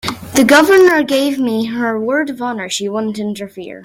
The 0.33 0.43
Governor 0.43 1.03
gave 1.03 1.37
me 1.37 1.65
her 1.65 1.99
word 1.99 2.31
of 2.31 2.41
honor 2.41 2.69
she 2.69 2.89
wouldn't 2.89 3.19
interfere. 3.19 3.79